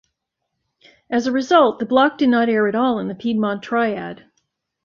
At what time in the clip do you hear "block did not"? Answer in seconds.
1.85-2.49